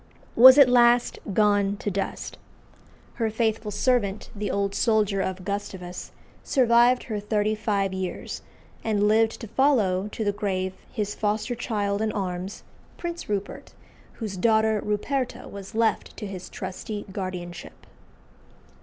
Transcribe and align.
was 0.35 0.57
at 0.57 0.67
"last 0.67 1.19
gone 1.31 1.77
to 1.77 1.91
dust." 1.91 2.39
Her 3.21 3.29
faithful 3.29 3.69
servant, 3.69 4.31
the 4.35 4.49
old 4.49 4.73
soldier 4.73 5.21
of 5.21 5.45
Gustavus, 5.45 6.11
survived 6.43 7.03
her 7.03 7.19
thirty 7.19 7.53
five 7.53 7.93
years, 7.93 8.41
and 8.83 9.07
lived 9.07 9.39
to 9.41 9.47
follow 9.47 10.07
to 10.07 10.23
the 10.23 10.31
grave 10.31 10.73
his 10.91 11.13
foster 11.13 11.53
child 11.53 12.01
in 12.01 12.11
arms, 12.13 12.63
Prince 12.97 13.29
Rupert, 13.29 13.73
whose 14.13 14.37
daughter 14.37 14.81
Ruperta 14.83 15.47
was 15.47 15.75
left 15.75 16.17
to 16.17 16.25
his 16.25 16.49
trusty 16.49 17.05
guardianship. 17.11 17.85